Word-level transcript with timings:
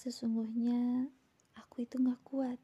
Sesungguhnya 0.00 1.12
aku 1.60 1.84
itu 1.84 2.00
gak 2.00 2.24
kuat. 2.24 2.56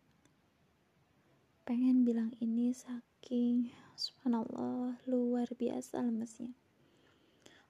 Pengen 1.68 2.00
bilang 2.00 2.32
ini 2.40 2.72
saking 2.72 3.68
subhanallah 3.92 4.96
luar 5.04 5.44
biasa 5.52 6.00
lemesnya. 6.00 6.56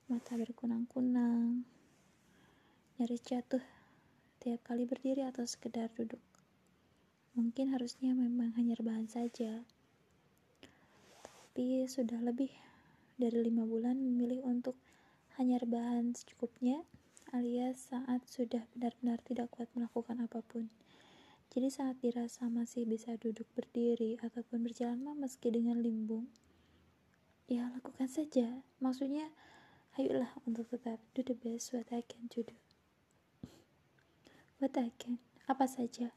Mata 0.06 0.38
berkunang-kunang, 0.38 1.66
nyaris 2.94 3.26
jatuh 3.26 3.58
tiap 4.38 4.62
kali 4.62 4.86
berdiri 4.86 5.26
atau 5.26 5.42
sekedar 5.42 5.90
duduk. 5.98 6.22
Mungkin 7.34 7.74
harusnya 7.74 8.14
memang 8.14 8.54
hanya 8.54 8.78
rebahan 8.78 9.10
saja. 9.10 9.66
Tapi 11.26 11.90
sudah 11.90 12.22
lebih 12.22 12.54
dari 13.18 13.42
lima 13.42 13.66
bulan 13.66 13.98
memilih 13.98 14.46
untuk 14.46 14.78
hanya 15.42 15.58
rebahan 15.58 16.14
secukupnya 16.14 16.86
alias 17.36 17.92
saat 17.92 18.24
sudah 18.24 18.64
benar-benar 18.72 19.20
tidak 19.20 19.52
kuat 19.52 19.68
melakukan 19.76 20.24
apa 20.24 20.40
pun. 20.40 20.72
Jadi 21.52 21.68
saat 21.68 22.00
dirasa 22.00 22.48
masih 22.48 22.88
bisa 22.88 23.16
duduk 23.20 23.44
berdiri 23.52 24.16
ataupun 24.24 24.64
berjalan 24.64 25.04
meski 25.16 25.52
dengan 25.52 25.78
limbung, 25.78 26.26
ya 27.46 27.70
lakukan 27.70 28.08
saja. 28.08 28.64
Maksudnya, 28.80 29.30
ayolah 29.96 30.32
untuk 30.48 30.68
tetap 30.72 30.98
do 31.14 31.20
the 31.22 31.36
best 31.36 31.72
what 31.72 31.88
I 31.92 32.02
can 32.04 32.28
to 32.34 32.44
do. 32.44 32.56
What 34.58 34.76
I 34.80 34.92
can, 34.96 35.20
apa 35.46 35.68
saja. 35.68 36.16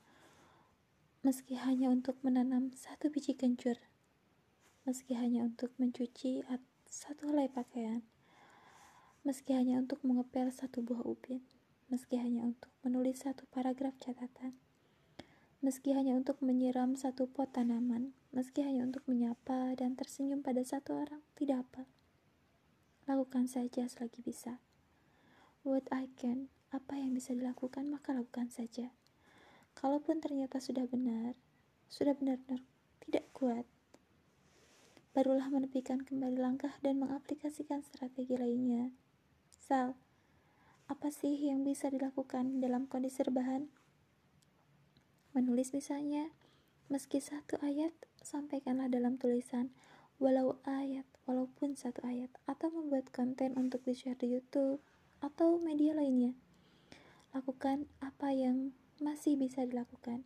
Meski 1.20 1.59
hanya 1.59 1.92
untuk 1.92 2.16
menanam 2.23 2.72
satu 2.72 3.12
biji 3.12 3.36
kencur, 3.36 3.76
meski 4.88 5.20
hanya 5.20 5.44
untuk 5.44 5.76
mencuci 5.76 6.48
satu 6.88 7.30
helai 7.30 7.52
pakaian, 7.52 8.08
meski 9.28 9.52
hanya 9.52 9.80
untuk 9.80 10.00
mengepel 10.02 10.48
satu 10.50 10.80
buah 10.80 11.04
ubin, 11.04 11.44
meski 11.91 12.16
hanya 12.16 12.48
untuk 12.48 12.72
menulis 12.86 13.28
satu 13.28 13.44
paragraf 13.52 13.98
catatan, 14.00 14.55
meski 15.59 15.92
hanya 15.92 16.16
untuk 16.16 16.39
menyiram 16.39 16.95
satu 16.95 17.28
pot 17.28 17.52
tanaman, 17.52 18.16
meski 18.31 18.64
hanya 18.64 18.88
untuk 18.88 19.03
menyapa 19.12 19.75
dan 19.75 20.00
tersenyum 20.00 20.40
pada 20.40 20.64
satu 20.64 21.03
orang, 21.03 21.20
tidak 21.36 21.67
apa. 21.67 21.84
Lakukan 23.12 23.52
saja 23.52 23.84
selagi 23.90 24.23
bisa. 24.23 24.64
What 25.67 25.84
I 25.92 26.08
can, 26.16 26.47
apa 26.72 26.95
yang 26.95 27.12
bisa 27.12 27.36
dilakukan, 27.36 27.92
maka 27.92 28.16
lakukan 28.16 28.47
saja. 28.47 28.95
Kalaupun 29.75 30.23
ternyata 30.23 30.64
sudah 30.64 30.88
benar, 30.88 31.36
sudah 31.92 32.16
benar-benar 32.16 32.64
tidak 33.03 33.28
kuat, 33.36 33.67
barulah 35.12 35.52
menepikan 35.52 36.06
kembali 36.06 36.40
langkah 36.40 36.72
dan 36.80 37.02
mengaplikasikan 37.03 37.84
strategi 37.84 38.40
lainnya. 38.40 38.94
Apa 39.70 41.14
sih 41.14 41.38
yang 41.38 41.62
bisa 41.62 41.94
dilakukan 41.94 42.58
dalam 42.58 42.89
kondisi 42.89 43.22
rebahan? 43.22 43.70
Menulis 45.38 45.78
misalnya, 45.78 46.34
meski 46.89 47.22
satu 47.22 47.62
ayat, 47.62 47.94
sampaikanlah 48.25 48.90
dalam 48.90 49.22
tulisan, 49.22 49.70
walau 50.17 50.58
ayat, 50.66 51.06
walaupun 51.30 51.78
satu 51.78 52.02
ayat, 52.02 52.34
atau 52.50 52.73
membuat 52.73 53.14
konten 53.14 53.53
untuk 53.62 53.86
di-share 53.86 54.17
di 54.17 54.34
YouTube, 54.34 54.81
atau 55.22 55.62
media 55.62 55.94
lainnya. 55.94 56.34
Lakukan 57.38 57.86
apa 58.02 58.34
yang 58.34 58.73
masih 58.97 59.38
bisa 59.38 59.70
dilakukan. 59.70 60.25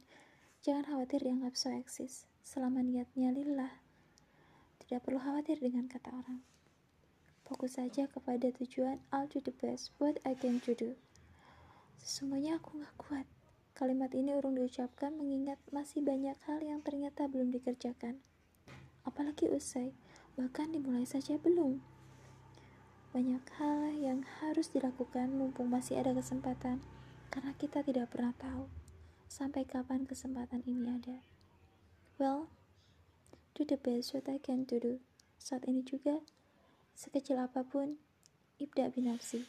Jangan 0.64 0.88
khawatir 0.88 1.19
dianggap 1.19 1.59
so 1.59 1.67
eksis, 1.67 2.31
selama 2.47 2.80
niatnya 2.80 3.36
lillah. 3.36 3.83
Tidak 4.80 5.03
perlu 5.03 5.19
khawatir 5.19 5.59
dengan 5.59 5.91
kata 5.91 6.16
orang. 6.16 6.39
Fokus 7.44 7.75
saja 7.75 8.08
kepada 8.08 8.52
tujuan 8.55 9.03
I'll 9.11 9.27
do 9.27 9.44
the 9.44 9.52
best 9.52 9.91
what 9.99 10.19
I 10.23 10.31
can 10.36 10.63
to 10.63 10.72
do. 10.72 10.95
Sesungguhnya 11.99 12.59
aku 12.59 12.80
gak 12.80 12.95
kuat. 12.99 13.27
Kalimat 13.73 14.13
ini 14.16 14.31
urung 14.38 14.55
diucapkan 14.55 15.17
mengingat 15.17 15.58
masih 15.73 16.05
banyak 16.05 16.38
hal 16.45 16.61
yang 16.61 16.80
ternyata 16.86 17.25
belum 17.25 17.52
dikerjakan. 17.52 18.21
Apalagi 19.04 19.52
usai, 19.52 19.92
bahkan 20.39 20.71
dimulai 20.71 21.04
saja 21.04 21.36
belum. 21.42 21.83
Banyak 23.11 23.45
hal 23.60 23.93
yang 23.98 24.23
harus 24.42 24.70
dilakukan 24.71 25.33
mumpung 25.33 25.70
masih 25.70 25.99
ada 25.99 26.14
kesempatan, 26.17 26.81
karena 27.33 27.54
kita 27.58 27.81
tidak 27.81 28.10
pernah 28.14 28.33
tahu 28.37 28.70
sampai 29.25 29.65
kapan 29.65 30.05
kesempatan 30.05 30.61
ini 30.70 30.86
ada. 30.93 31.17
Well, 32.21 32.49
do 33.58 33.65
the 33.65 33.77
best 33.81 34.14
what 34.14 34.30
I 34.30 34.37
can 34.37 34.70
to 34.70 34.77
do. 34.77 34.93
Saat 35.42 35.65
ini 35.65 35.81
juga, 35.81 36.21
Sekecil 36.93 37.42
apa 37.42 37.65
pun, 37.65 37.98
ibda 38.61 38.93
binafsi. 38.93 39.43